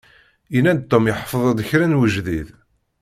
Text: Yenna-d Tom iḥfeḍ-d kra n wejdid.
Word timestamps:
Yenna-d 0.53 0.81
Tom 0.89 1.05
iḥfeḍ-d 1.11 1.59
kra 1.69 1.85
n 1.87 1.97
wejdid. 1.97 2.47